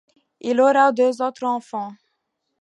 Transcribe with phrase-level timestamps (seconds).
[0.39, 1.93] Il aura deux autres enfants.